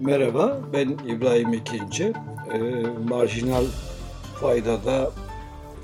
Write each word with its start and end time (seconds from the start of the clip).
Merhaba, 0.00 0.60
ben 0.72 0.88
İbrahim 0.88 1.52
İkinci. 1.52 2.12
Ee, 2.52 2.58
marjinal 3.08 3.64
faydada 4.40 5.10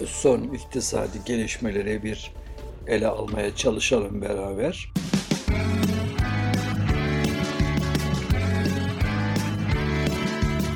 son 0.06 0.42
iktisadi 0.42 1.24
gelişmeleri 1.26 2.02
bir 2.02 2.32
ele 2.86 3.06
almaya 3.08 3.56
çalışalım 3.56 4.22
beraber. 4.22 4.92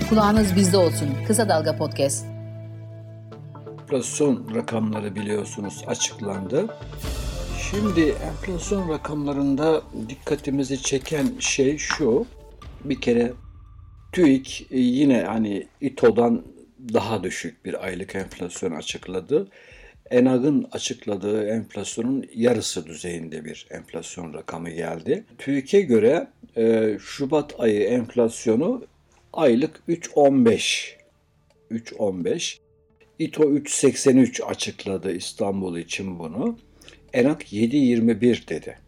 Kulağınız 0.09 0.57
bizde 0.57 0.77
olsun. 0.77 1.09
Kısa 1.27 1.49
Dalga 1.49 1.77
Podcast. 1.77 2.27
Enflasyon 3.83 4.55
rakamları 4.55 5.15
biliyorsunuz 5.15 5.85
açıklandı. 5.87 6.67
Şimdi 7.71 8.01
enflasyon 8.01 8.89
rakamlarında 8.89 9.83
dikkatimizi 10.09 10.83
çeken 10.83 11.27
şey 11.39 11.79
şu. 11.79 12.27
Bir 12.85 13.01
kere 13.01 13.33
TÜİK 14.13 14.67
e, 14.71 14.79
yine 14.79 15.23
hani 15.23 15.67
İTO'dan 15.81 16.45
daha 16.93 17.23
düşük 17.23 17.65
bir 17.65 17.85
aylık 17.85 18.15
enflasyon 18.15 18.73
açıkladı. 18.73 19.49
ENAG'ın 20.11 20.69
açıkladığı 20.73 21.49
enflasyonun 21.49 22.25
yarısı 22.35 22.87
düzeyinde 22.87 23.45
bir 23.45 23.67
enflasyon 23.71 24.35
rakamı 24.35 24.71
geldi. 24.71 25.25
TÜİK'e 25.39 25.81
göre 25.81 26.29
e, 26.57 26.97
Şubat 27.01 27.61
ayı 27.61 27.81
enflasyonu 27.85 28.87
aylık 29.33 29.83
3.15. 29.89 30.97
3.15. 31.71 32.59
İTO 33.19 33.43
3.83 33.43 34.43
açıkladı 34.43 35.13
İstanbul 35.13 35.79
için 35.79 36.19
bunu. 36.19 36.59
ENAG 37.13 37.41
7.21 37.43 38.49
dedi. 38.49 38.79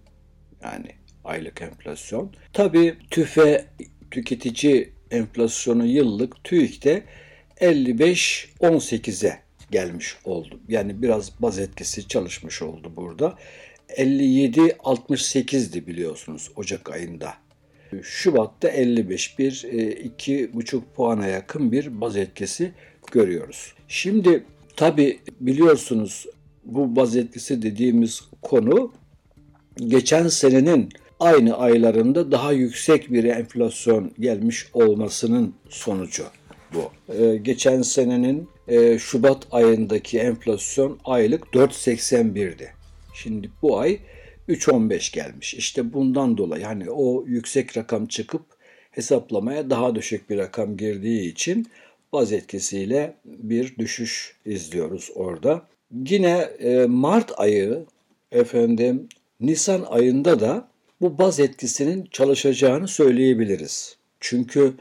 Yani 0.63 0.87
aylık 1.29 1.63
enflasyon. 1.63 2.33
Tabii 2.53 2.95
TÜFE 3.11 3.65
tüketici 4.11 4.93
enflasyonu 5.11 5.87
yıllık 5.87 6.45
TÜİK'te 6.45 7.03
55-18'e 7.61 9.39
gelmiş 9.71 10.17
oldu. 10.25 10.61
Yani 10.69 11.03
biraz 11.03 11.33
baz 11.43 11.59
etkisi 11.59 12.09
çalışmış 12.09 12.63
oldu 12.63 12.93
burada. 12.97 13.39
57-68'di 13.89 15.87
biliyorsunuz 15.87 16.51
Ocak 16.57 16.91
ayında. 16.91 17.35
Şubat'ta 18.03 18.69
55, 18.69 19.39
bir 19.39 19.65
e, 19.71 19.91
iki 19.91 20.55
buçuk 20.55 20.95
puana 20.95 21.27
yakın 21.27 21.73
bir 21.73 22.01
baz 22.01 22.17
etkisi 22.17 22.73
görüyoruz. 23.13 23.75
Şimdi 23.89 24.45
tabi 24.77 25.21
biliyorsunuz 25.41 26.27
bu 26.65 26.97
baz 26.97 27.17
etkisi 27.17 27.63
dediğimiz 27.63 28.21
konu 28.43 28.93
geçen 29.77 30.29
senenin 30.29 30.89
aynı 31.21 31.59
aylarında 31.59 32.33
daha 32.33 32.53
yüksek 32.53 33.13
bir 33.13 33.25
enflasyon 33.25 34.13
gelmiş 34.21 34.67
olmasının 34.75 35.55
sonucu 35.69 36.25
bu. 36.75 37.13
Ee, 37.15 37.37
geçen 37.37 37.83
senenin 37.83 38.49
e, 38.69 38.99
Şubat 38.99 39.47
ayındaki 39.51 40.19
enflasyon 40.19 40.99
aylık 41.05 41.45
4.81'di. 41.45 42.71
Şimdi 43.15 43.51
bu 43.63 43.79
ay 43.79 43.99
3.15 44.49 45.15
gelmiş. 45.15 45.55
İşte 45.55 45.93
bundan 45.93 46.39
dolayı 46.39 46.63
yani 46.63 46.91
o 46.91 47.25
yüksek 47.27 47.77
rakam 47.77 48.07
çıkıp 48.07 48.43
hesaplamaya 48.91 49.71
daha 49.71 49.95
düşük 49.95 50.31
bir 50.31 50.39
rakam 50.39 50.77
girdiği 50.77 51.33
için 51.33 51.67
baz 52.13 52.33
etkisiyle 52.33 53.17
bir 53.25 53.77
düşüş 53.79 54.37
izliyoruz 54.45 55.11
orada. 55.15 55.63
Yine 56.09 56.39
e, 56.59 56.87
Mart 56.87 57.33
ayı 57.37 57.87
efendim 58.33 59.09
Nisan 59.41 59.83
ayında 59.83 60.41
da 60.41 60.69
bu 61.01 61.19
baz 61.19 61.41
etkisinin 61.41 62.09
çalışacağını 62.11 62.89
söyleyebiliriz. 62.89 63.97
Çünkü 64.21 64.75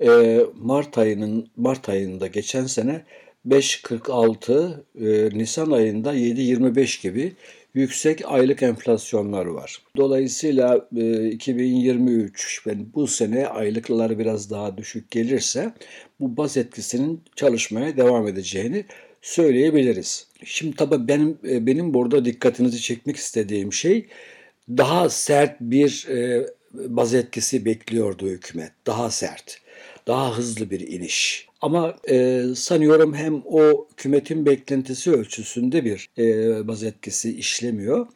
e, 0.00 0.40
Mart 0.54 0.98
ayının 0.98 1.48
Mart 1.56 1.88
ayında 1.88 2.26
geçen 2.26 2.66
sene 2.66 3.04
5.46, 3.48 4.74
e, 5.00 5.38
Nisan 5.38 5.70
ayında 5.70 6.14
7.25 6.14 7.02
gibi 7.02 7.32
yüksek 7.74 8.22
aylık 8.24 8.62
enflasyonlar 8.62 9.46
var. 9.46 9.82
Dolayısıyla 9.96 10.88
e, 10.96 11.28
2023 11.28 12.62
yani 12.66 12.86
bu 12.94 13.06
sene 13.06 13.46
aylıklar 13.46 14.18
biraz 14.18 14.50
daha 14.50 14.76
düşük 14.76 15.10
gelirse 15.10 15.72
bu 16.20 16.36
baz 16.36 16.56
etkisinin 16.56 17.20
çalışmaya 17.36 17.96
devam 17.96 18.28
edeceğini 18.28 18.84
söyleyebiliriz. 19.22 20.26
Şimdi 20.44 20.76
tabii 20.76 21.08
benim 21.08 21.38
e, 21.48 21.66
benim 21.66 21.94
burada 21.94 22.24
dikkatinizi 22.24 22.80
çekmek 22.80 23.16
istediğim 23.16 23.72
şey 23.72 24.06
daha 24.68 25.08
sert 25.08 25.60
bir 25.60 26.06
e, 26.08 26.46
baz 26.74 27.14
etkisi 27.14 27.64
bekliyordu 27.64 28.28
hükümet. 28.28 28.72
Daha 28.86 29.10
sert, 29.10 29.60
daha 30.06 30.38
hızlı 30.38 30.70
bir 30.70 30.80
iniş. 30.80 31.48
Ama 31.60 31.96
e, 32.10 32.44
sanıyorum 32.56 33.14
hem 33.14 33.42
o 33.44 33.88
hükümetin 33.92 34.46
beklentisi 34.46 35.12
ölçüsünde 35.12 35.84
bir 35.84 36.08
e, 36.18 36.68
baz 36.68 36.82
etkisi 36.82 37.36
işlemiyor. 37.36 38.06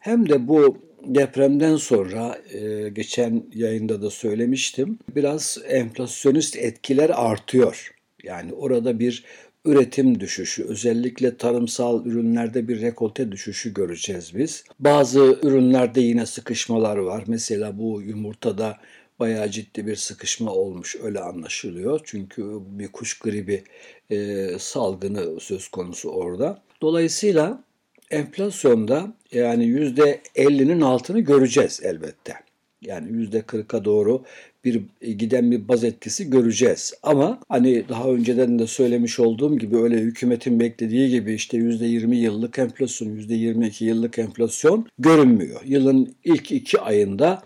Hem 0.00 0.28
de 0.28 0.48
bu 0.48 0.78
depremden 1.06 1.76
sonra 1.76 2.38
e, 2.52 2.88
geçen 2.88 3.42
yayında 3.54 4.02
da 4.02 4.10
söylemiştim 4.10 4.98
biraz 5.16 5.58
enflasyonist 5.68 6.56
etkiler 6.56 7.10
artıyor. 7.14 7.94
Yani 8.22 8.52
orada 8.52 8.98
bir 8.98 9.24
üretim 9.64 10.20
düşüşü, 10.20 10.64
özellikle 10.64 11.36
tarımsal 11.36 12.06
ürünlerde 12.06 12.68
bir 12.68 12.80
rekolte 12.80 13.32
düşüşü 13.32 13.74
göreceğiz 13.74 14.34
biz. 14.34 14.64
Bazı 14.80 15.38
ürünlerde 15.42 16.00
yine 16.00 16.26
sıkışmalar 16.26 16.96
var. 16.96 17.24
Mesela 17.26 17.78
bu 17.78 18.02
yumurtada 18.02 18.78
bayağı 19.20 19.50
ciddi 19.50 19.86
bir 19.86 19.96
sıkışma 19.96 20.52
olmuş 20.52 20.96
öyle 21.02 21.20
anlaşılıyor. 21.20 22.00
Çünkü 22.04 22.60
bir 22.66 22.88
kuş 22.88 23.18
gribi 23.18 23.64
e, 24.10 24.48
salgını 24.58 25.40
söz 25.40 25.68
konusu 25.68 26.10
orada. 26.10 26.62
Dolayısıyla 26.82 27.64
enflasyonda 28.10 29.14
yani 29.32 29.64
%50'nin 29.64 30.80
altını 30.80 31.20
göreceğiz 31.20 31.80
elbette. 31.82 32.34
Yani 32.82 33.10
%40'a 33.10 33.84
doğru 33.84 34.24
bir 34.64 34.82
e, 35.02 35.12
giden 35.12 35.50
bir 35.50 35.68
baz 35.68 35.84
etkisi 35.84 36.30
göreceğiz. 36.30 36.94
Ama 37.02 37.40
hani 37.48 37.88
daha 37.88 38.08
önceden 38.08 38.58
de 38.58 38.66
söylemiş 38.66 39.20
olduğum 39.20 39.58
gibi 39.58 39.76
öyle 39.76 39.96
hükümetin 39.96 40.60
beklediği 40.60 41.10
gibi 41.10 41.34
işte 41.34 41.58
%20 41.58 42.14
yıllık 42.14 42.58
enflasyon, 42.58 43.08
%22 43.08 43.84
yıllık 43.84 44.18
enflasyon 44.18 44.86
görünmüyor. 44.98 45.60
Yılın 45.64 46.14
ilk 46.24 46.52
iki 46.52 46.80
ayında 46.80 47.42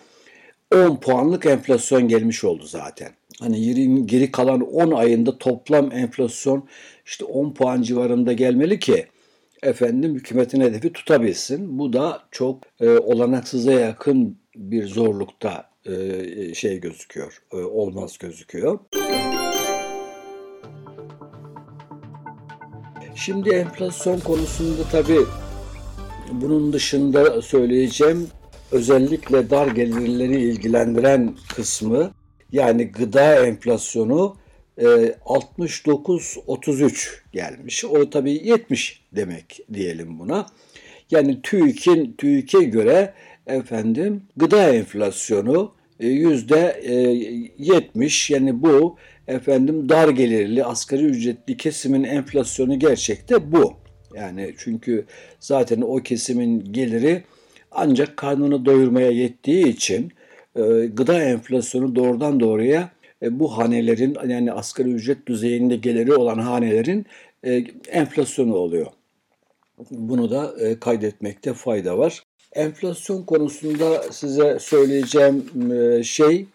10 0.75 0.97
puanlık 0.97 1.47
enflasyon 1.47 2.09
gelmiş 2.09 2.45
oldu 2.45 2.67
zaten. 2.67 3.09
Hani 3.41 4.07
geri 4.07 4.33
kalan 4.33 4.61
10 4.61 4.91
ayında 4.91 5.39
toplam 5.39 5.93
enflasyon 5.93 6.69
işte 7.07 7.25
10 7.25 7.55
puan 7.55 7.83
civarında 7.83 8.33
gelmeli 8.33 8.79
ki 8.79 9.07
efendim 9.63 10.15
hükümetin 10.15 10.61
hedefi 10.61 10.93
tutabilsin. 10.93 11.79
Bu 11.79 11.93
da 11.93 12.23
çok 12.31 12.63
e, 12.81 12.89
olanaksıza 12.89 13.73
yakın 13.73 14.39
bir 14.57 14.87
zorlukta 14.87 15.69
e, 15.85 16.55
şey 16.55 16.81
gözüküyor, 16.81 17.43
e, 17.53 17.57
olmaz 17.57 18.19
gözüküyor. 18.19 18.79
Şimdi 23.15 23.51
enflasyon 23.51 24.21
konusunda 24.21 24.83
tabii 24.93 25.21
bunun 26.33 26.73
dışında 26.73 27.43
söyleyeceğim 27.43 28.29
özellikle 28.73 29.51
dar 29.51 29.67
gelirleri 29.67 30.41
ilgilendiren 30.41 31.37
kısmı 31.55 32.13
yani 32.53 32.93
gıda 32.93 33.47
enflasyonu 33.47 34.37
69-33 34.79 37.09
gelmiş. 37.33 37.85
O 37.85 38.11
tabii 38.11 38.33
70 38.33 39.03
demek 39.13 39.61
diyelim 39.73 40.19
buna. 40.19 40.47
Yani 41.11 41.43
TÜİK'in 41.43 42.15
TÜİK'e 42.19 42.65
göre 42.65 43.15
efendim 43.49 44.23
gıda 44.37 44.75
enflasyonu 44.75 45.73
e, 46.01 46.09
yüzde 46.09 46.81
70 47.59 48.31
e, 48.31 48.35
yani 48.35 48.63
bu 48.63 48.97
efendim 49.29 49.89
dar 49.89 50.09
gelirli 50.09 50.65
asgari 50.65 51.05
ücretli 51.05 51.57
kesimin 51.57 52.05
enflasyonu 52.05 52.79
gerçekte 52.79 53.53
bu. 53.53 53.75
Yani 54.15 54.55
çünkü 54.59 55.05
zaten 55.41 55.81
o 55.81 55.97
kesimin 55.97 56.73
geliri 56.73 57.23
ancak 57.71 58.17
karnını 58.17 58.65
doyurmaya 58.65 59.11
yettiği 59.11 59.67
için 59.67 60.13
e, 60.57 60.61
gıda 60.87 61.23
enflasyonu 61.23 61.97
doğrudan 61.97 62.41
doğruya 62.41 62.91
bu 63.23 63.59
hanelerin 63.59 64.17
yani 64.29 64.53
asgari 64.53 64.89
ücret 64.89 65.27
düzeyinde 65.27 65.77
geliri 65.77 66.15
olan 66.15 66.39
hanelerin 66.39 67.07
enflasyonu 67.89 68.55
oluyor. 68.55 68.87
Bunu 69.91 70.31
da 70.31 70.55
kaydetmekte 70.81 71.55
fayda 71.55 71.99
var. 71.99 72.23
Enflasyon 72.59 73.23
konusunda 73.23 74.13
size 74.13 74.59
söyleyeceğim 74.61 75.45
e, 75.73 76.03
şey 76.03 76.47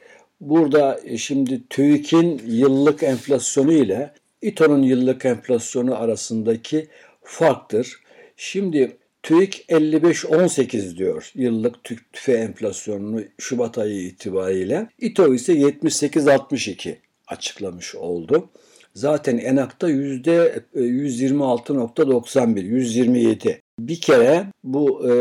burada 0.41 0.99
e, 1.05 1.17
şimdi 1.17 1.61
TÜİK'in 1.69 2.41
yıllık 2.47 3.03
enflasyonu 3.03 3.73
ile 3.73 4.13
İTO'nun 4.41 4.83
yıllık 4.83 5.25
enflasyonu 5.25 5.95
arasındaki 5.95 6.87
farktır. 7.23 7.99
Şimdi 8.37 8.97
TÜİK 9.23 9.65
55-18 9.69 10.97
diyor 10.97 11.31
yıllık 11.35 11.83
tüfe 11.83 12.33
enflasyonunu 12.33 13.21
Şubat 13.37 13.77
ayı 13.77 14.01
itibariyle. 14.01 14.87
İTO 14.99 15.33
ise 15.33 15.53
78-62 15.53 16.95
açıklamış 17.27 17.95
oldu. 17.95 18.49
Zaten 18.93 19.37
ENAK'ta 19.37 19.89
%126.91, 19.89 22.61
127. 22.61 23.61
Bir 23.79 24.01
kere 24.01 24.45
bu 24.63 25.09
e, 25.09 25.11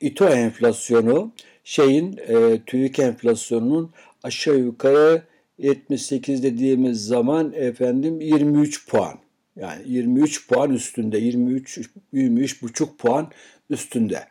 İTO 0.00 0.28
enflasyonu 0.28 1.32
şeyin 1.64 2.16
e, 2.28 2.60
TÜİK 2.66 2.98
enflasyonunun 2.98 3.90
aşağı 4.22 4.58
yukarı 4.58 5.22
78 5.58 6.42
dediğimiz 6.42 7.06
zaman 7.06 7.52
efendim 7.52 8.20
23 8.20 8.88
puan. 8.88 9.18
Yani 9.56 9.82
23 9.86 10.48
puan 10.48 10.70
üstünde, 10.70 11.18
23 11.18 11.80
23 12.12 12.62
buçuk 12.62 12.98
puan 12.98 13.30
üstünde. 13.70 14.24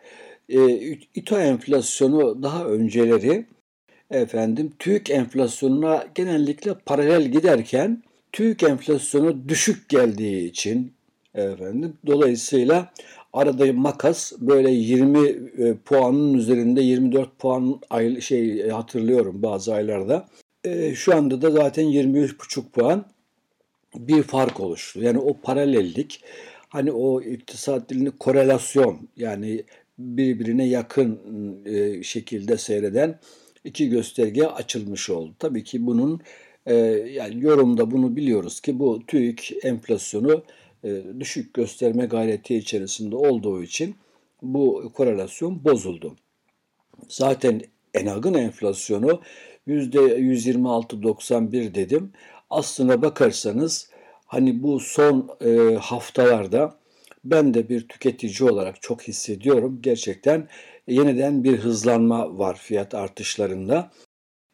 E, 0.49 0.79
İTO 1.15 1.39
enflasyonu 1.39 2.43
daha 2.43 2.65
önceleri 2.65 3.45
efendim 4.11 4.73
TÜİK 4.79 5.09
enflasyonuna 5.09 6.05
genellikle 6.15 6.73
paralel 6.85 7.27
giderken 7.27 8.03
TÜİK 8.31 8.63
enflasyonu 8.63 9.49
düşük 9.49 9.89
geldiği 9.89 10.49
için 10.49 10.93
efendim 11.41 11.93
dolayısıyla 12.07 12.93
arada 13.33 13.73
makas 13.73 14.33
böyle 14.39 14.71
20 14.71 15.27
e, 15.29 15.75
puanın 15.85 16.33
üzerinde 16.33 16.81
24 16.81 17.39
puan 17.39 17.79
ay, 17.89 18.21
şey 18.21 18.69
hatırlıyorum 18.69 19.43
bazı 19.43 19.73
aylarda. 19.73 20.27
E, 20.63 20.95
şu 20.95 21.15
anda 21.15 21.41
da 21.41 21.51
zaten 21.51 21.85
23,5 21.85 22.69
puan 22.69 23.05
bir 23.95 24.23
fark 24.23 24.59
oluştu. 24.59 25.03
Yani 25.03 25.19
o 25.19 25.37
paralellik 25.41 26.23
hani 26.69 26.91
o 26.91 27.21
iktisat 27.21 27.89
dilini 27.89 28.11
korelasyon 28.11 29.09
yani 29.17 29.63
birbirine 29.99 30.67
yakın 30.67 31.19
e, 31.65 32.03
şekilde 32.03 32.57
seyreden 32.57 33.19
iki 33.63 33.89
gösterge 33.89 34.43
açılmış 34.43 35.09
oldu. 35.09 35.33
Tabii 35.39 35.63
ki 35.63 35.85
bunun 35.85 36.21
e, 36.65 36.75
yani 37.11 37.43
yorumda 37.43 37.91
bunu 37.91 38.15
biliyoruz 38.15 38.59
ki 38.61 38.79
bu 38.79 39.05
TÜİK 39.07 39.53
enflasyonu 39.63 40.33
e, 40.33 40.41
düşük 41.19 41.53
gösterme 41.53 42.05
gayreti 42.05 42.55
içerisinde 42.55 43.15
olduğu 43.15 43.63
için 43.63 43.95
bu 44.41 44.91
korelasyon 44.95 45.63
bozuldu. 45.63 46.15
Zaten 47.09 47.61
Enag'ın 47.93 48.33
enflasyonu 48.33 49.21
%126.91 49.67 51.75
dedim. 51.75 52.11
Aslına 52.49 53.01
bakarsanız 53.01 53.89
hani 54.25 54.63
bu 54.63 54.79
son 54.79 55.37
e, 55.45 55.75
haftalarda 55.75 56.77
ben 57.23 57.53
de 57.53 57.69
bir 57.69 57.87
tüketici 57.87 58.49
olarak 58.49 58.81
çok 58.81 59.01
hissediyorum. 59.01 59.79
Gerçekten 59.81 60.47
yeniden 60.87 61.43
bir 61.43 61.57
hızlanma 61.57 62.37
var 62.37 62.57
fiyat 62.57 62.95
artışlarında. 62.95 63.91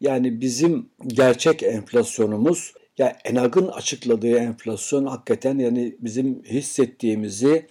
Yani 0.02 0.42
bizim 0.42 0.90
gerçek 1.08 1.64
enflasyonumuz 1.64 2.74
ya 2.98 3.18
Enag'ın 3.26 3.68
açıkladığı 3.68 4.38
enflasyon 4.38 5.06
hakikaten 5.06 5.60
yani 5.60 5.96
bizim 6.00 6.44
hissettiğimizi 6.44 7.68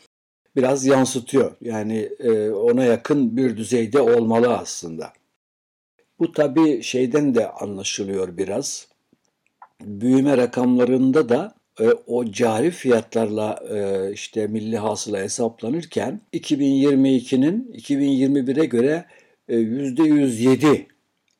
biraz 0.56 0.86
yansıtıyor. 0.86 1.56
Yani 1.60 2.08
e, 2.18 2.50
ona 2.50 2.84
yakın 2.84 3.36
bir 3.36 3.56
düzeyde 3.56 4.00
olmalı 4.00 4.56
aslında. 4.56 5.12
Bu 6.18 6.32
tabii 6.32 6.82
şeyden 6.82 7.34
de 7.34 7.50
anlaşılıyor 7.50 8.36
biraz. 8.36 8.88
Büyüme 9.80 10.36
rakamlarında 10.36 11.28
da 11.28 11.54
e, 11.80 11.88
o 12.06 12.24
cari 12.24 12.70
fiyatlarla 12.70 13.60
e, 13.70 14.12
işte 14.12 14.46
milli 14.46 14.78
hasıla 14.78 15.18
hesaplanırken 15.18 16.20
2022'nin 16.32 17.72
2021'e 17.72 18.64
göre 18.64 19.04
e, 19.48 19.56
%107 19.56 20.86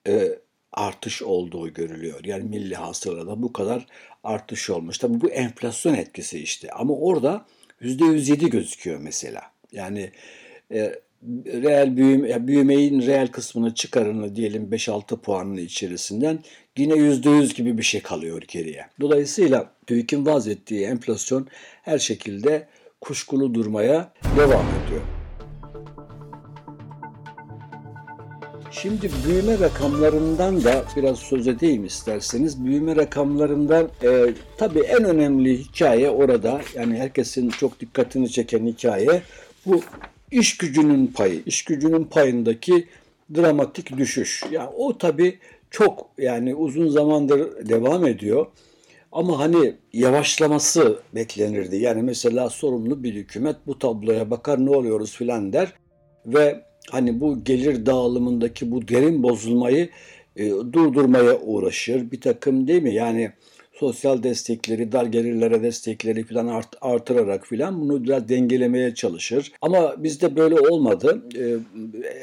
e, 0.09 0.39
artış 0.73 1.23
olduğu 1.23 1.73
görülüyor. 1.75 2.25
Yani 2.25 2.45
milli 2.45 2.75
hasılada 2.75 3.43
bu 3.43 3.53
kadar 3.53 3.87
artış 4.25 4.71
olmuş. 4.71 4.99
Tabii 4.99 5.21
bu 5.21 5.31
enflasyon 5.31 5.95
etkisi 5.95 6.39
işte. 6.39 6.71
Ama 6.71 6.95
orada 6.95 7.47
%107 7.81 8.49
gözüküyor 8.49 9.01
mesela. 9.01 9.43
Yani 9.73 10.11
e, 10.73 10.95
reel 11.47 11.97
büyüme, 11.97 12.29
ya 12.29 12.47
büyümeyin 12.47 13.07
reel 13.07 13.29
kısmını 13.29 13.75
çıkarını 13.75 14.37
diyelim 14.37 14.69
5-6 14.73 15.17
puanın 15.17 15.57
içerisinden 15.57 16.39
yine 16.77 16.95
%100 16.95 17.55
gibi 17.55 17.79
bir 17.79 17.83
şey 17.83 18.03
kalıyor 18.03 18.43
geriye. 18.49 18.87
Dolayısıyla 19.01 19.73
TÜİK'in 19.87 20.27
vaz 20.27 20.49
ettiği 20.49 20.85
enflasyon 20.85 21.49
her 21.83 21.99
şekilde 21.99 22.69
kuşkulu 23.01 23.55
durmaya 23.55 24.13
devam 24.37 24.67
ediyor. 24.87 25.22
Şimdi 28.73 29.11
büyüme 29.27 29.59
rakamlarından 29.61 30.65
da 30.65 30.85
biraz 30.97 31.19
söz 31.19 31.49
edeyim 31.49 31.85
isterseniz. 31.85 32.65
Büyüme 32.65 32.97
rakamlarından 32.97 33.89
e, 34.03 34.35
tabii 34.57 34.81
en 34.81 35.05
önemli 35.05 35.59
hikaye 35.59 36.11
orada 36.11 36.61
yani 36.75 36.99
herkesin 36.99 37.49
çok 37.51 37.81
dikkatini 37.81 38.31
çeken 38.31 38.67
hikaye 38.67 39.23
bu 39.67 39.81
iş 40.31 40.57
gücünün 40.57 41.07
payı. 41.07 41.43
İş 41.47 41.65
gücünün 41.65 42.05
payındaki 42.05 42.89
dramatik 43.35 43.97
düşüş. 43.97 44.45
Yani 44.51 44.71
o 44.77 44.99
tabii 44.99 45.39
çok 45.71 46.09
yani 46.19 46.55
uzun 46.55 46.89
zamandır 46.89 47.69
devam 47.69 48.07
ediyor. 48.07 48.47
Ama 49.13 49.39
hani 49.39 49.75
yavaşlaması 49.93 50.99
beklenirdi. 51.15 51.77
Yani 51.77 52.03
mesela 52.03 52.51
sorumlu 52.51 53.03
bir 53.03 53.15
hükümet 53.15 53.57
bu 53.67 53.79
tabloya 53.79 54.31
bakar 54.31 54.67
ne 54.67 54.71
oluyoruz 54.71 55.17
filan 55.17 55.53
der 55.53 55.73
ve 56.27 56.72
hani 56.91 57.21
bu 57.21 57.45
gelir 57.45 57.87
dağılımındaki 57.87 58.71
bu 58.71 58.89
derin 58.89 59.23
bozulmayı 59.23 59.89
e, 60.37 60.51
durdurmaya 60.51 61.41
uğraşır. 61.41 62.11
Bir 62.11 62.21
takım 62.21 62.69
değil 62.69 62.83
mi? 62.83 62.95
Yani 62.95 63.33
sosyal 63.83 64.23
destekleri, 64.23 64.93
dar 64.93 65.07
gelirlere 65.07 65.63
destekleri 65.63 66.25
falan 66.25 66.47
art, 66.47 66.69
artırarak 66.81 67.47
filan 67.47 67.81
bunu 67.81 68.05
biraz 68.05 68.29
dengelemeye 68.29 68.95
çalışır. 68.95 69.53
Ama 69.63 69.95
bizde 70.03 70.37
böyle 70.37 70.61
olmadı. 70.61 71.23
Ee, 71.39 71.57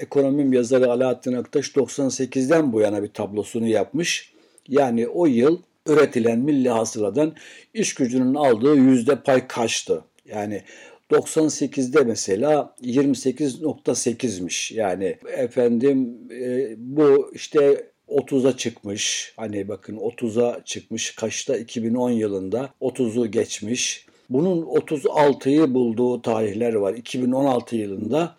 ekonomim 0.02 0.54
yazarı 0.54 0.92
Alaaddin 0.92 1.34
Aktaş 1.34 1.68
98'den 1.70 2.74
bu 2.74 2.82
yana 2.82 3.04
bir 3.04 3.08
tablosunu 3.08 3.68
yapmış. 3.68 4.34
Yani 4.68 5.08
o 5.08 5.26
yıl 5.26 5.60
üretilen 5.88 6.40
milli 6.40 6.70
hasıladan 6.70 7.34
iş 7.74 7.94
gücünün 7.94 8.36
aldığı 8.36 8.76
yüzde 8.76 9.16
pay 9.16 9.48
kaçtı? 9.48 10.04
Yani 10.26 10.64
98'de 11.12 12.04
mesela 12.04 12.76
28.8'miş. 12.84 14.74
Yani 14.74 15.18
efendim 15.38 16.18
e, 16.32 16.74
bu 16.78 17.32
işte 17.34 17.90
30'a 18.08 18.58
çıkmış. 18.58 19.34
Hani 19.38 19.68
bakın 19.68 19.98
30'a 19.98 20.64
çıkmış. 20.66 21.16
Kaçta 21.16 21.58
2010 21.58 22.10
yılında 22.10 22.70
30'u 22.82 23.32
geçmiş. 23.32 24.06
Bunun 24.30 24.62
36'yı 24.62 25.74
bulduğu 25.74 26.22
tarihler 26.22 26.74
var. 26.74 26.94
2016 26.94 27.76
yılında 27.76 28.36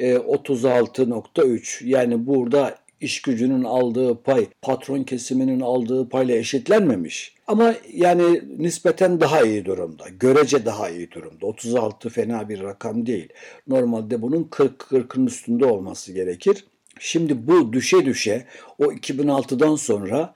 36.3 0.00 1.84
e, 1.84 1.88
yani 1.88 2.26
burada 2.26 2.78
iş 3.00 3.22
gücünün 3.22 3.64
aldığı 3.64 4.22
pay 4.22 4.46
patron 4.62 5.02
kesiminin 5.02 5.60
aldığı 5.60 6.08
payla 6.08 6.36
eşitlenmemiş. 6.36 7.34
Ama 7.46 7.74
yani 7.92 8.42
nispeten 8.58 9.20
daha 9.20 9.42
iyi 9.42 9.64
durumda. 9.64 10.04
Görece 10.20 10.64
daha 10.66 10.90
iyi 10.90 11.10
durumda. 11.10 11.46
36 11.46 12.08
fena 12.08 12.48
bir 12.48 12.62
rakam 12.62 13.06
değil. 13.06 13.28
Normalde 13.68 14.22
bunun 14.22 14.44
40 14.44 14.80
40'ın 14.80 15.26
üstünde 15.26 15.64
olması 15.64 16.12
gerekir. 16.12 16.64
Şimdi 17.00 17.46
bu 17.46 17.72
düşe 17.72 18.04
düşe 18.04 18.44
o 18.78 18.84
2006'dan 18.84 19.76
sonra 19.76 20.34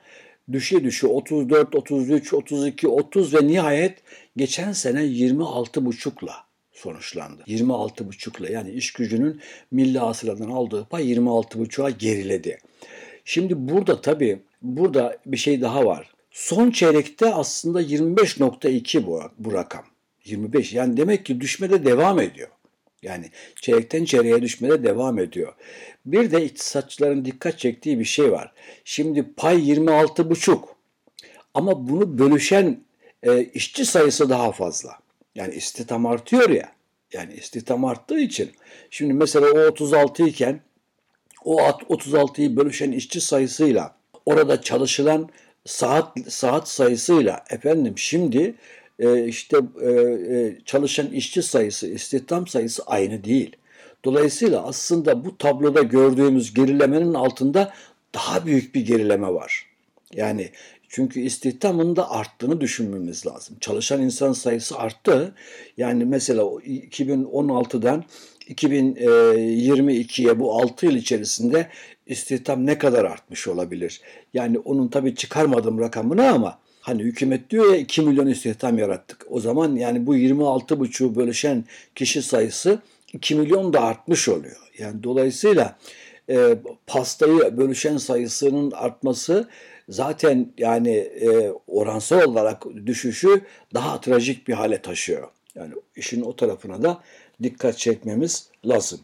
düşe 0.52 0.84
düşe 0.84 1.06
34, 1.06 1.74
33, 1.74 2.34
32, 2.34 2.88
30 2.88 3.34
ve 3.34 3.46
nihayet 3.46 3.98
geçen 4.36 4.72
sene 4.72 5.00
26,5'la 5.00 6.50
sonuçlandı. 6.72 7.42
26,5'la 7.46 8.48
yani 8.48 8.70
iş 8.70 8.92
gücünün 8.92 9.40
milli 9.70 9.98
hasıladan 9.98 10.50
aldığı 10.50 10.84
pay 10.84 11.12
26,5'a 11.12 11.90
geriledi. 11.90 12.58
Şimdi 13.24 13.68
burada 13.68 14.00
tabii 14.00 14.42
burada 14.62 15.18
bir 15.26 15.36
şey 15.36 15.60
daha 15.60 15.86
var. 15.86 16.12
Son 16.30 16.70
çeyrekte 16.70 17.34
aslında 17.34 17.82
25.2 17.82 19.06
bu, 19.06 19.22
bu 19.38 19.52
rakam. 19.52 19.84
25 20.24 20.72
yani 20.72 20.96
demek 20.96 21.26
ki 21.26 21.40
düşmede 21.40 21.84
devam 21.84 22.20
ediyor. 22.20 22.48
Yani 23.02 23.30
çeyrekten 23.60 24.04
çeyreğe 24.04 24.42
düşmede 24.42 24.84
devam 24.84 25.18
ediyor. 25.18 25.52
Bir 26.06 26.30
de 26.30 26.44
iktisatçıların 26.44 27.24
dikkat 27.24 27.58
çektiği 27.58 27.98
bir 27.98 28.04
şey 28.04 28.32
var. 28.32 28.52
Şimdi 28.84 29.32
pay 29.36 29.70
26,5 29.70 30.60
ama 31.54 31.88
bunu 31.88 32.18
bölüşen 32.18 32.80
e, 33.22 33.44
işçi 33.44 33.84
sayısı 33.84 34.30
daha 34.30 34.52
fazla. 34.52 34.98
Yani 35.34 35.54
istihdam 35.54 36.06
artıyor 36.06 36.50
ya. 36.50 36.72
Yani 37.12 37.34
istihdam 37.34 37.84
arttığı 37.84 38.20
için. 38.20 38.50
Şimdi 38.90 39.12
mesela 39.12 39.46
o 39.46 39.58
36 39.58 40.22
iken 40.26 40.60
o 41.44 41.60
36'yı 41.60 42.56
bölüşen 42.56 42.92
işçi 42.92 43.20
sayısıyla 43.20 43.96
orada 44.26 44.62
çalışılan 44.62 45.28
saat 45.66 46.18
saat 46.28 46.68
sayısıyla 46.68 47.44
efendim 47.50 47.94
şimdi 47.96 48.54
e, 48.99 49.25
işte 49.25 49.56
e, 49.82 49.90
e, 49.90 50.58
çalışan 50.64 51.06
işçi 51.06 51.42
sayısı, 51.42 51.88
istihdam 51.88 52.46
sayısı 52.46 52.82
aynı 52.87 53.25
değil. 53.25 53.56
Dolayısıyla 54.04 54.66
aslında 54.66 55.25
bu 55.25 55.38
tabloda 55.38 55.82
gördüğümüz 55.82 56.54
gerilemenin 56.54 57.14
altında 57.14 57.75
daha 58.14 58.46
büyük 58.46 58.75
bir 58.75 58.87
gerileme 58.87 59.28
var. 59.28 59.66
Yani 60.14 60.50
çünkü 60.90 61.20
istihdamın 61.20 61.97
da 61.97 62.11
arttığını 62.11 62.61
düşünmemiz 62.61 63.26
lazım. 63.26 63.56
Çalışan 63.61 64.02
insan 64.02 64.32
sayısı 64.32 64.78
arttı. 64.78 65.35
Yani 65.76 66.04
mesela 66.04 66.42
2016'dan 66.42 68.04
2022'ye 68.49 70.38
bu 70.40 70.61
6 70.61 70.87
yıl 70.87 70.97
içerisinde 70.97 71.68
istihdam 72.06 72.66
ne 72.66 72.78
kadar 72.78 73.04
artmış 73.04 73.49
olabilir? 73.49 74.00
Yani 74.35 74.59
onun 74.59 74.88
tabii 74.88 75.14
çıkarmadım 75.14 75.80
rakamını 75.80 76.30
ama 76.30 76.59
hani 76.80 77.02
hükümet 77.02 77.50
diyor 77.50 77.73
ya 77.73 77.76
2 77.76 78.02
milyon 78.02 78.26
istihdam 78.26 78.78
yarattık. 78.78 79.26
O 79.30 79.40
zaman 79.40 79.76
yani 79.76 80.06
bu 80.06 80.16
26,5'u 80.16 81.14
bölüşen 81.14 81.64
kişi 81.94 82.23
sayısı 82.23 82.78
2 83.12 83.35
milyon 83.35 83.73
da 83.73 83.80
artmış 83.80 84.28
oluyor. 84.28 84.70
Yani 84.78 85.02
dolayısıyla 85.02 85.78
e, 86.30 86.59
pastayı 86.87 87.56
bölüşen 87.56 87.97
sayısının 87.97 88.70
artması 88.70 89.49
zaten 89.90 90.52
yani 90.59 90.97
e, 90.97 91.52
oransal 91.66 92.23
olarak 92.23 92.64
düşüşü 92.87 93.40
daha 93.75 94.00
trajik 94.00 94.49
bir 94.49 94.52
hale 94.52 94.82
taşıyor. 94.82 95.28
Yani 95.54 95.75
işin 95.97 96.23
o 96.23 96.37
tarafına 96.37 96.82
da 96.82 97.00
dikkat 97.42 97.78
çekmemiz 97.78 98.49
lazım. 98.64 99.00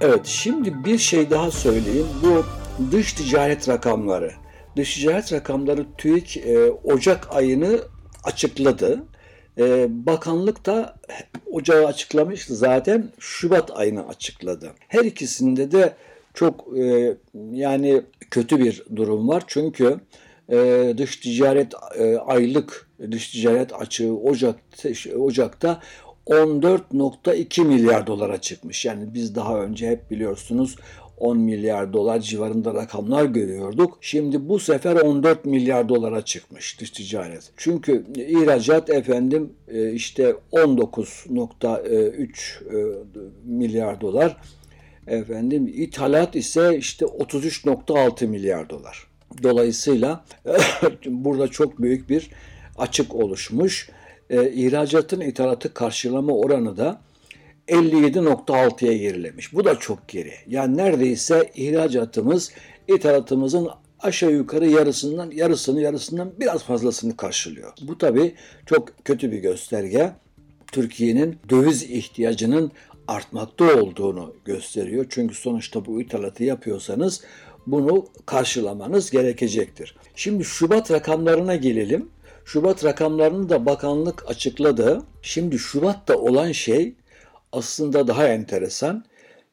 Evet 0.00 0.26
şimdi 0.26 0.84
bir 0.84 0.98
şey 0.98 1.30
daha 1.30 1.50
söyleyeyim. 1.50 2.06
Bu 2.22 2.44
dış 2.92 3.12
ticaret 3.12 3.68
rakamları. 3.68 4.32
Dış 4.76 4.94
ticaret 4.94 5.32
rakamları 5.32 5.86
TÜİK 5.98 6.36
e, 6.36 6.70
Ocak 6.70 7.36
ayını 7.36 7.80
açıkladı. 8.24 9.04
E, 9.58 9.86
bakanlık 10.06 10.66
da 10.66 10.96
Ocağı 11.54 11.86
açıklamıştı 11.86 12.54
zaten 12.56 13.12
Şubat 13.18 13.70
ayını 13.70 14.08
açıkladı. 14.08 14.70
Her 14.88 15.04
ikisinde 15.04 15.72
de 15.72 15.94
çok 16.34 16.78
e, 16.78 17.16
yani 17.52 18.02
kötü 18.30 18.58
bir 18.58 18.82
durum 18.96 19.28
var. 19.28 19.42
Çünkü 19.46 20.00
e, 20.48 20.94
dış 20.98 21.16
ticaret 21.16 21.72
e, 21.98 22.16
aylık 22.16 22.90
dış 23.10 23.30
ticaret 23.30 23.72
açığı 23.72 24.16
Ocak 24.16 24.56
Ocak'ta 25.18 25.80
14.2 26.26 27.64
milyar 27.64 28.06
dolara 28.06 28.40
çıkmış. 28.40 28.84
Yani 28.84 29.14
biz 29.14 29.34
daha 29.34 29.60
önce 29.60 29.88
hep 29.88 30.10
biliyorsunuz 30.10 30.76
10 31.18 31.38
milyar 31.38 31.92
dolar 31.92 32.20
civarında 32.20 32.74
rakamlar 32.74 33.24
görüyorduk. 33.24 33.98
Şimdi 34.00 34.48
bu 34.48 34.58
sefer 34.58 34.96
14 34.96 35.44
milyar 35.44 35.88
dolara 35.88 36.22
çıkmış 36.22 36.80
dış 36.80 36.90
ticaret. 36.90 37.52
Çünkü 37.56 38.04
ihracat 38.16 38.90
efendim 38.90 39.52
e, 39.68 39.92
işte 39.92 40.34
19.3 40.52 42.24
e, 42.24 42.98
milyar 43.44 44.00
dolar. 44.00 44.36
Efendim 45.06 45.72
ithalat 45.74 46.36
ise 46.36 46.76
işte 46.78 47.04
33.6 47.04 48.26
milyar 48.26 48.70
dolar. 48.70 49.06
Dolayısıyla 49.42 50.24
burada 51.06 51.48
çok 51.48 51.82
büyük 51.82 52.10
bir 52.10 52.30
açık 52.78 53.14
oluşmuş. 53.14 53.90
E, 54.30 54.50
ihracatın 54.50 55.20
ithalatı 55.20 55.74
karşılama 55.74 56.32
oranı 56.32 56.76
da 56.76 57.00
57.6'ya 57.68 58.96
gerilemiş. 58.96 59.54
Bu 59.54 59.64
da 59.64 59.78
çok 59.78 60.08
geri. 60.08 60.32
Yani 60.46 60.76
neredeyse 60.76 61.50
ihracatımız 61.54 62.52
ithalatımızın 62.88 63.68
aşağı 64.00 64.32
yukarı 64.32 64.66
yarısından 64.66 65.30
yarısını 65.30 65.80
yarısından 65.80 66.32
biraz 66.40 66.64
fazlasını 66.64 67.16
karşılıyor. 67.16 67.72
Bu 67.82 67.98
tabii 67.98 68.34
çok 68.66 69.04
kötü 69.04 69.32
bir 69.32 69.38
gösterge. 69.38 70.12
Türkiye'nin 70.72 71.38
döviz 71.50 71.82
ihtiyacının 71.82 72.72
artmakta 73.08 73.80
olduğunu 73.80 74.34
gösteriyor. 74.44 75.06
Çünkü 75.08 75.34
sonuçta 75.34 75.86
bu 75.86 76.00
ithalatı 76.00 76.44
yapıyorsanız 76.44 77.20
bunu 77.66 78.06
karşılamanız 78.26 79.10
gerekecektir. 79.10 79.96
Şimdi 80.14 80.44
Şubat 80.44 80.90
rakamlarına 80.90 81.56
gelelim. 81.56 82.08
Şubat 82.44 82.84
rakamlarını 82.84 83.48
da 83.48 83.66
bakanlık 83.66 84.30
açıkladı. 84.30 85.02
Şimdi 85.22 85.58
Şubat'ta 85.58 86.18
olan 86.18 86.52
şey 86.52 86.94
aslında 87.54 88.06
daha 88.06 88.28
enteresan. 88.28 89.04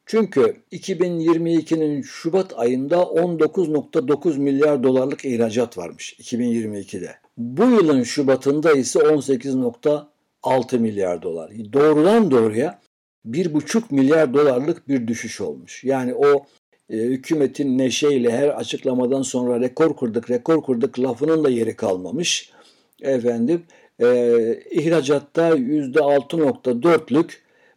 Çünkü 0.06 0.56
2022'nin 0.72 2.02
Şubat 2.02 2.58
ayında 2.58 2.96
19.9 2.96 4.38
milyar 4.38 4.82
dolarlık 4.82 5.24
ihracat 5.24 5.78
varmış 5.78 6.12
2022'de. 6.12 7.14
Bu 7.36 7.62
yılın 7.62 8.02
Şubat'ında 8.02 8.72
ise 8.72 8.98
18.6 8.98 10.78
milyar 10.78 11.22
dolar. 11.22 11.52
Doğrudan 11.72 12.30
doğruya 12.30 12.80
1,5 13.26 13.82
milyar 13.90 14.34
dolarlık 14.34 14.88
bir 14.88 15.06
düşüş 15.06 15.40
olmuş. 15.40 15.84
Yani 15.84 16.14
o 16.14 16.46
e, 16.90 16.96
hükümetin 16.96 17.78
neşeyle 17.78 18.32
her 18.32 18.48
açıklamadan 18.48 19.22
sonra 19.22 19.60
rekor 19.60 19.96
kırdık, 19.96 20.30
rekor 20.30 20.64
kırdık 20.64 21.00
lafının 21.00 21.44
da 21.44 21.50
yeri 21.50 21.76
kalmamış. 21.76 22.52
Efendim 23.02 23.62
e, 24.00 24.06
ihracatta 24.70 25.50
%6.4'lük 25.50 27.30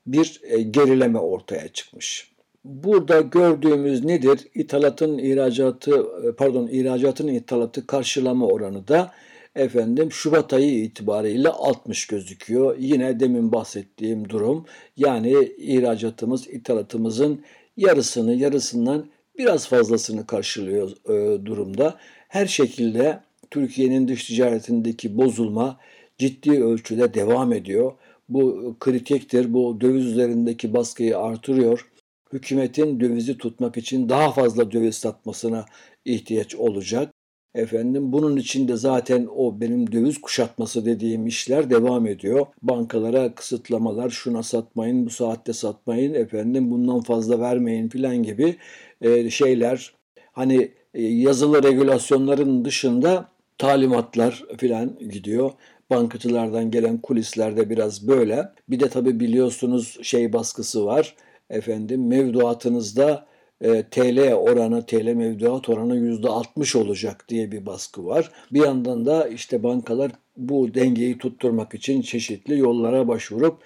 bir 0.08 0.42
e, 0.44 0.62
gerileme 0.62 1.20
ortaya 1.20 1.68
çıkmış. 1.68 2.32
Burada 2.64 3.22
gördüğümüz 3.22 4.06
nedir? 4.06 4.40
İthalatın 4.56 5.18
ihracatı 5.18 6.06
e, 6.28 6.32
pardon 6.32 6.68
ihracatın 6.68 7.28
ithalatı 7.28 7.88
karşılama 7.88 8.48
oranı 8.48 8.88
da 8.88 9.12
efendim 9.56 10.12
Şubat 10.12 10.54
ayı 10.54 10.84
itibariyle 10.84 11.50
60 11.50 12.08
gözüküyor. 12.08 12.78
Yine 12.80 13.20
demin 13.20 13.52
bahsettiğim 13.52 14.30
durum 14.30 14.66
yani 14.98 15.32
ihracatımız 15.58 16.48
ithalatımızın 16.48 17.42
yarısını 17.78 18.36
yarısından 18.36 19.06
biraz 19.38 19.68
fazlasını 19.68 20.28
karşılıyor 20.28 20.92
e, 21.10 21.46
durumda. 21.46 21.98
Her 22.28 22.46
şekilde 22.46 23.20
Türkiye'nin 23.52 24.08
dış 24.08 24.26
ticaretindeki 24.26 25.18
bozulma 25.18 25.78
ciddi 26.18 26.64
ölçüde 26.64 27.14
devam 27.14 27.54
ediyor. 27.54 27.92
Bu 28.30 28.76
kritiktir. 28.80 29.54
Bu 29.54 29.82
döviz 29.82 30.06
üzerindeki 30.06 30.74
baskıyı 30.74 31.18
artırıyor. 31.18 31.92
Hükümetin 32.34 33.00
dövizi 33.00 33.38
tutmak 33.38 33.78
için 33.78 34.10
daha 34.10 34.32
fazla 34.32 34.72
döviz 34.72 34.96
satmasına 34.96 35.66
ihtiyaç 36.06 36.56
olacak. 36.56 37.14
Efendim 37.56 38.12
bunun 38.12 38.38
için 38.38 38.68
de 38.68 38.78
zaten 38.78 39.28
o 39.36 39.62
benim 39.62 39.92
döviz 39.92 40.22
kuşatması 40.22 40.86
dediğim 40.86 41.28
işler 41.28 41.70
devam 41.70 42.08
ediyor. 42.08 42.46
Bankalara 42.62 43.36
kısıtlamalar, 43.36 44.10
şuna 44.10 44.44
satmayın, 44.44 45.06
bu 45.06 45.10
saatte 45.10 45.54
satmayın, 45.54 46.14
efendim 46.14 46.72
bundan 46.72 47.02
fazla 47.02 47.40
vermeyin 47.40 47.90
filan 47.90 48.24
gibi 48.24 48.56
e, 49.02 49.30
şeyler. 49.30 49.94
Hani 50.32 50.72
e, 50.94 51.04
yazılı 51.04 51.64
regülasyonların 51.64 52.66
dışında 52.66 53.30
talimatlar 53.58 54.44
filan 54.58 55.00
gidiyor 55.00 55.52
bankacılardan 55.90 56.72
gelen 56.72 56.98
kulislerde 56.98 57.70
biraz 57.70 58.08
böyle. 58.08 58.50
Bir 58.70 58.80
de 58.80 58.90
tabi 58.90 59.20
biliyorsunuz 59.20 59.98
şey 60.02 60.34
baskısı 60.34 60.86
var. 60.86 61.16
Efendim 61.50 62.08
mevduatınızda 62.08 63.26
e, 63.62 63.84
TL 63.92 64.34
oranı, 64.34 64.86
TL 64.86 65.14
mevduat 65.14 65.70
oranı 65.70 65.96
%60 65.96 66.78
olacak 66.78 67.26
diye 67.30 67.52
bir 67.52 67.66
baskı 67.66 68.06
var. 68.06 68.32
Bir 68.52 68.66
yandan 68.66 69.06
da 69.06 69.28
işte 69.28 69.64
bankalar 69.64 70.12
bu 70.38 70.74
dengeyi 70.74 71.18
tutturmak 71.18 71.74
için 71.74 72.02
çeşitli 72.02 72.60
yollara 72.60 73.08
başvurup 73.08 73.58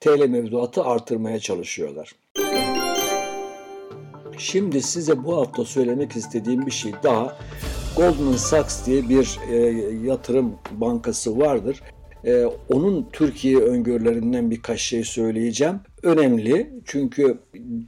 TL 0.00 0.28
mevduatı 0.28 0.82
artırmaya 0.82 1.38
çalışıyorlar. 1.38 2.12
Şimdi 4.38 4.82
size 4.82 5.24
bu 5.24 5.36
hafta 5.36 5.64
söylemek 5.64 6.16
istediğim 6.16 6.66
bir 6.66 6.70
şey 6.70 6.92
daha. 7.02 7.38
Goldman 7.98 8.36
Sachs 8.36 8.86
diye 8.86 9.08
bir 9.08 9.38
e, 9.50 9.56
yatırım 10.06 10.54
bankası 10.70 11.38
vardır. 11.38 11.82
E, 12.24 12.44
onun 12.44 13.08
Türkiye 13.12 13.58
öngörülerinden 13.58 14.50
birkaç 14.50 14.80
şey 14.80 15.04
söyleyeceğim. 15.04 15.74
Önemli 16.02 16.70
çünkü 16.84 17.38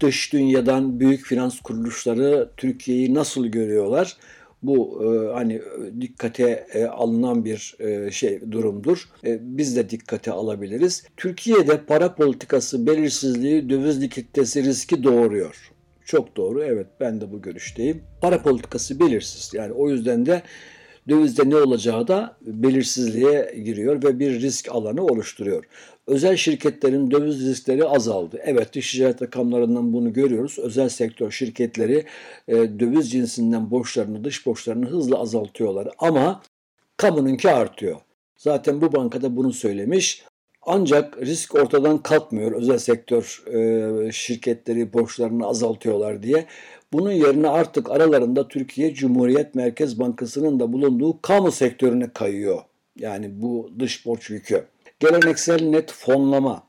dış 0.01 0.33
dünyadan 0.33 1.01
büyük 1.01 1.25
finans 1.25 1.61
kuruluşları 1.61 2.51
Türkiye'yi 2.57 3.15
nasıl 3.15 3.47
görüyorlar? 3.47 4.17
Bu 4.63 5.03
e, 5.05 5.33
hani 5.35 5.63
dikkate 6.01 6.67
e, 6.75 6.85
alınan 6.85 7.45
bir 7.45 7.75
e, 7.79 8.11
şey 8.11 8.41
durumdur. 8.51 9.09
E, 9.25 9.39
biz 9.43 9.77
de 9.77 9.91
dikkate 9.91 10.33
alabiliriz. 10.33 11.05
Türkiye'de 11.17 11.85
para 11.85 12.15
politikası 12.15 12.87
belirsizliği 12.87 13.71
döviz 13.71 14.03
likiditesi 14.03 14.65
riski 14.65 15.05
doğuruyor. 15.05 15.73
Çok 16.11 16.37
doğru. 16.37 16.63
Evet 16.65 16.87
ben 17.01 17.21
de 17.21 17.33
bu 17.33 17.43
görüşteyim. 17.43 18.03
Para 18.21 18.43
politikası 18.43 19.01
belirsiz. 19.01 19.55
Yani 19.55 19.73
o 19.73 19.91
yüzden 19.91 20.27
de 20.27 20.43
dövizde 21.09 21.51
ne 21.51 21.57
olacağı 21.57 22.09
da 22.09 22.37
belirsizliğe 22.41 23.55
giriyor 23.65 24.03
ve 24.03 24.19
bir 24.19 24.41
risk 24.41 24.69
alanı 24.71 25.05
oluşturuyor. 25.05 25.65
Özel 26.07 26.37
şirketlerin 26.37 27.11
döviz 27.11 27.49
riskleri 27.49 27.85
azaldı. 27.85 28.41
Evet 28.45 28.75
dış 28.75 28.93
ticaret 28.93 29.23
rakamlarından 29.23 29.93
bunu 29.93 30.13
görüyoruz. 30.13 30.59
Özel 30.59 30.89
sektör 30.89 31.31
şirketleri 31.31 32.05
e, 32.49 32.55
döviz 32.55 33.11
cinsinden 33.11 33.71
borçlarını, 33.71 34.25
dış 34.25 34.47
borçlarını 34.47 34.87
hızla 34.87 35.19
azaltıyorlar. 35.19 35.89
Ama 35.99 36.43
kamununki 36.97 37.51
artıyor. 37.51 37.97
Zaten 38.37 38.81
bu 38.81 38.93
bankada 38.93 39.37
bunu 39.37 39.53
söylemiş. 39.53 40.25
Ancak 40.63 41.19
risk 41.19 41.55
ortadan 41.55 41.99
kalkmıyor. 41.99 42.53
Özel 42.53 42.79
sektör 42.79 43.43
e, 43.47 44.13
şirketleri 44.13 44.93
borçlarını 44.93 45.47
azaltıyorlar 45.47 46.23
diye. 46.23 46.47
Bunun 46.93 47.13
yerine 47.13 47.49
artık 47.49 47.91
aralarında 47.91 48.49
Türkiye 48.49 48.95
Cumhuriyet 48.95 49.55
Merkez 49.55 49.99
Bankası'nın 49.99 50.61
da 50.61 50.73
bulunduğu 50.73 51.21
kamu 51.21 51.53
sektörüne 51.53 52.11
kayıyor. 52.15 52.63
Yani 52.97 53.43
bu 53.43 53.71
dış 53.79 54.07
borç 54.07 54.31
yükü. 54.31 54.65
Geleneksel 55.01 55.63
net 55.63 55.93
fonlama, 55.93 56.63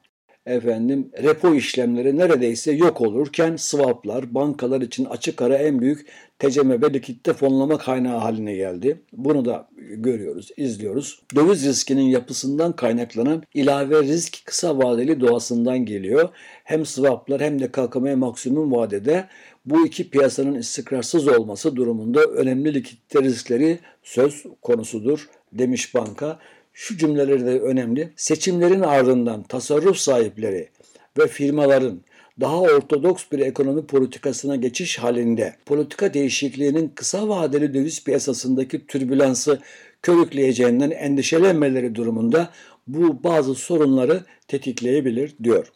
efendim 0.46 1.12
repo 1.24 1.56
işlemleri 1.56 2.18
neredeyse 2.18 2.72
yok 2.72 3.02
olurken 3.02 3.56
swaplar 3.56 4.34
bankalar 4.34 4.82
için 4.82 5.06
açık 5.06 5.42
ara 5.42 5.56
en 5.56 5.82
büyük 5.82 6.08
TCMB 6.40 6.94
likitte 6.94 7.34
fonlama 7.34 7.78
kaynağı 7.78 8.18
haline 8.18 8.56
geldi. 8.56 9.02
Bunu 9.14 9.46
da 9.46 9.70
görüyoruz, 9.78 10.52
izliyoruz. 10.58 11.22
Döviz 11.36 11.68
riskinin 11.68 12.02
yapısından 12.02 12.76
kaynaklanan 12.76 13.44
ilave 13.54 14.04
risk 14.04 14.46
kısa 14.46 14.78
vadeli 14.78 15.22
doğasından 15.22 15.86
geliyor. 15.86 16.30
Hem 16.64 16.86
swaplar 16.86 17.42
hem 17.42 17.60
de 17.60 17.68
KKM 17.68 18.18
maksimum 18.18 18.72
vadede 18.72 19.28
bu 19.66 19.86
iki 19.86 20.10
piyasanın 20.10 20.56
istikrarsız 20.56 21.28
olması 21.28 21.76
durumunda 21.76 22.24
önemli 22.24 22.74
likitte 22.74 23.24
riskleri 23.24 23.80
söz 24.04 24.46
konusudur 24.62 25.30
demiş 25.54 25.96
banka. 25.96 26.40
Şu 26.74 26.98
cümleleri 26.98 27.46
de 27.46 27.60
önemli. 27.60 28.14
Seçimlerin 28.16 28.82
ardından 28.82 29.44
tasarruf 29.44 29.98
sahipleri 29.98 30.70
ve 31.18 31.28
firmaların 31.28 32.02
daha 32.40 32.62
ortodoks 32.62 33.24
bir 33.32 33.40
ekonomi 33.40 33.86
politikasına 33.86 34.56
geçiş 34.56 34.98
halinde 35.00 35.56
politika 35.66 36.14
değişikliğinin 36.14 36.92
kısa 36.96 37.30
vadeli 37.30 37.74
döviz 37.74 38.04
piyasasındaki 38.04 38.88
türbülansı 38.88 39.60
körükleyeceğinden 40.02 40.92
endişelenmeleri 40.92 41.96
durumunda 41.96 42.50
bu 42.88 43.24
bazı 43.24 43.56
sorunları 43.56 44.24
tetikleyebilir 44.48 45.36
diyor. 45.44 45.68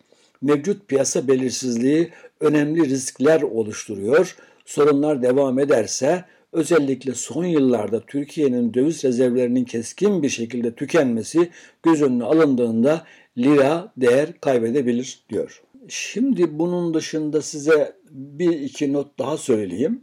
Mevcut 0.41 0.87
piyasa 0.87 1.27
belirsizliği 1.27 2.11
önemli 2.39 2.89
riskler 2.89 3.41
oluşturuyor. 3.41 4.35
Sorunlar 4.65 5.21
devam 5.21 5.59
ederse 5.59 6.25
özellikle 6.55 7.13
son 7.13 7.45
yıllarda 7.45 8.05
Türkiye'nin 8.05 8.73
döviz 8.73 9.03
rezervlerinin 9.03 9.65
keskin 9.65 10.23
bir 10.23 10.29
şekilde 10.29 10.75
tükenmesi 10.75 11.49
göz 11.83 12.01
önüne 12.01 12.23
alındığında 12.23 13.03
lira 13.37 13.91
değer 13.97 14.39
kaybedebilir 14.41 15.19
diyor. 15.29 15.61
Şimdi 15.87 16.59
bunun 16.59 16.93
dışında 16.93 17.41
size 17.41 17.95
bir 18.11 18.59
iki 18.59 18.93
not 18.93 19.19
daha 19.19 19.37
söyleyeyim. 19.37 20.01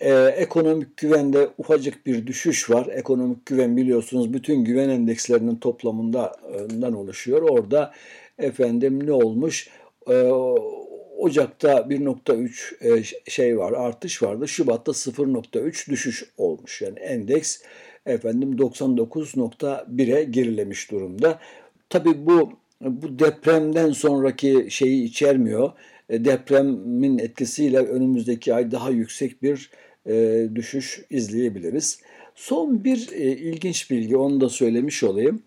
Ee, 0.00 0.14
ekonomik 0.36 0.96
güvende 0.96 1.48
ufacık 1.58 2.06
bir 2.06 2.26
düşüş 2.26 2.70
var. 2.70 2.86
Ekonomik 2.86 3.46
güven 3.46 3.76
biliyorsunuz 3.76 4.32
bütün 4.32 4.64
güven 4.64 4.88
endekslerinin 4.88 5.56
toplamından 5.56 6.94
oluşuyor. 6.94 7.42
Orada 7.42 7.92
efendim 8.38 9.06
ne 9.06 9.12
olmuş? 9.12 9.68
Ee, 10.10 10.30
Ocak'ta 11.22 11.72
1.3 11.72 12.98
e, 12.98 13.02
şey 13.30 13.58
var, 13.58 13.72
artış 13.72 14.22
vardı. 14.22 14.48
Şubat'ta 14.48 14.92
0.3 14.92 15.90
düşüş 15.90 16.24
olmuş. 16.36 16.82
Yani 16.82 16.98
endeks 16.98 17.58
efendim 18.06 18.52
99.1'e 18.56 20.24
gerilemiş 20.24 20.90
durumda. 20.90 21.38
Tabii 21.88 22.26
bu 22.26 22.52
bu 22.80 23.18
depremden 23.18 23.92
sonraki 23.92 24.66
şeyi 24.70 25.04
içermiyor. 25.04 25.72
E, 26.08 26.24
depremin 26.24 27.18
etkisiyle 27.18 27.78
önümüzdeki 27.78 28.54
ay 28.54 28.70
daha 28.70 28.90
yüksek 28.90 29.42
bir 29.42 29.70
e, 30.06 30.46
düşüş 30.54 31.04
izleyebiliriz. 31.10 32.00
Son 32.34 32.84
bir 32.84 33.08
ilginç 33.18 33.90
bilgi 33.90 34.16
onu 34.16 34.40
da 34.40 34.48
söylemiş 34.48 35.02
olayım. 35.02 35.42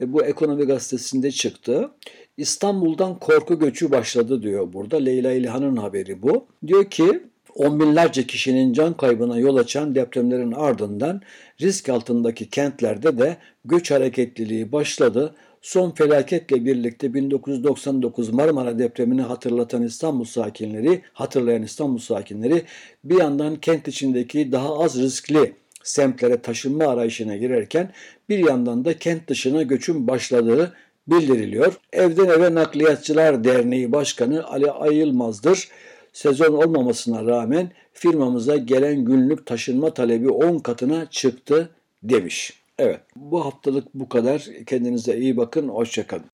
Bu 0.00 0.24
Ekonomi 0.24 0.64
Gazetesi'nde 0.64 1.30
çıktı. 1.30 1.90
İstanbul'dan 2.36 3.18
korku 3.18 3.58
göçü 3.58 3.90
başladı 3.90 4.42
diyor 4.42 4.72
burada. 4.72 4.96
Leyla 4.96 5.32
İlhan'ın 5.32 5.76
haberi 5.76 6.22
bu. 6.22 6.46
Diyor 6.66 6.90
ki 6.90 7.22
on 7.54 7.80
binlerce 7.80 8.26
kişinin 8.26 8.72
can 8.72 8.96
kaybına 8.96 9.38
yol 9.38 9.56
açan 9.56 9.94
depremlerin 9.94 10.52
ardından 10.52 11.22
risk 11.60 11.88
altındaki 11.88 12.50
kentlerde 12.50 13.18
de 13.18 13.36
göç 13.64 13.90
hareketliliği 13.90 14.72
başladı. 14.72 15.34
Son 15.62 15.90
felaketle 15.90 16.64
birlikte 16.64 17.14
1999 17.14 18.28
Marmara 18.32 18.78
depremini 18.78 19.22
hatırlatan 19.22 19.82
İstanbul 19.82 20.24
sakinleri, 20.24 21.02
hatırlayan 21.12 21.62
İstanbul 21.62 21.98
sakinleri 21.98 22.62
bir 23.04 23.18
yandan 23.18 23.56
kent 23.56 23.88
içindeki 23.88 24.52
daha 24.52 24.78
az 24.78 24.98
riskli 24.98 25.52
semtlere 25.82 26.42
taşınma 26.42 26.84
arayışına 26.84 27.36
girerken 27.36 27.92
bir 28.28 28.38
yandan 28.38 28.84
da 28.84 28.98
kent 28.98 29.28
dışına 29.28 29.62
göçün 29.62 30.08
başladığı 30.08 30.72
bildiriliyor. 31.08 31.72
Evden 31.92 32.28
Eve 32.28 32.54
Nakliyatçılar 32.54 33.44
Derneği 33.44 33.92
Başkanı 33.92 34.46
Ali 34.46 34.70
Ayılmaz'dır. 34.70 35.68
Sezon 36.12 36.52
olmamasına 36.52 37.24
rağmen 37.24 37.70
firmamıza 37.92 38.56
gelen 38.56 39.04
günlük 39.04 39.46
taşınma 39.46 39.94
talebi 39.94 40.30
10 40.30 40.58
katına 40.58 41.06
çıktı 41.10 41.70
demiş. 42.02 42.52
Evet 42.78 43.00
bu 43.16 43.44
haftalık 43.44 43.94
bu 43.94 44.08
kadar. 44.08 44.46
Kendinize 44.66 45.18
iyi 45.18 45.36
bakın. 45.36 45.68
Hoşçakalın. 45.68 46.24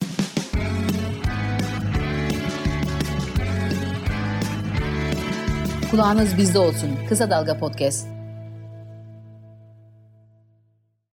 Kulağınız 5.90 6.38
bizde 6.38 6.58
olsun. 6.58 6.90
Kısa 7.08 7.30
Dalga 7.30 7.58
Podcast. 7.58 8.21